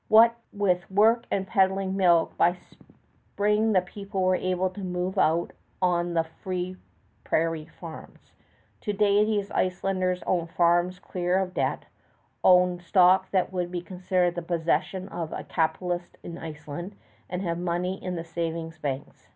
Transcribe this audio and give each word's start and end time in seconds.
What 0.07 0.33
with 0.51 0.89
work 0.89 1.27
and 1.29 1.45
peddling 1.45 1.95
milk, 1.95 2.35
by 2.35 2.53
spring 2.55 3.71
the 3.73 3.83
people 3.83 4.23
were 4.23 4.35
able 4.35 4.71
to 4.71 4.83
move 4.83 5.15
out 5.19 5.51
on 5.79 6.15
the 6.15 6.23
free 6.23 6.77
prairie 7.23 7.67
farms. 7.79 8.33
To 8.79 8.93
day 8.93 9.23
those 9.23 9.51
Icelanders 9.51 10.23
own 10.25 10.47
farms 10.47 10.97
clear 10.97 11.37
of 11.37 11.53
debt, 11.53 11.85
own 12.43 12.79
stock 12.79 13.29
that 13.29 13.53
would 13.53 13.69
be 13.69 13.81
considered 13.81 14.33
the 14.33 14.41
possession 14.41 15.07
of 15.09 15.31
a 15.33 15.43
capitalist 15.43 16.17
in 16.23 16.35
Iceland, 16.35 16.95
and 17.29 17.43
have 17.43 17.59
money 17.59 18.03
in 18.03 18.15
the 18.15 18.25
savings 18.25 18.79
banks. 18.79 19.27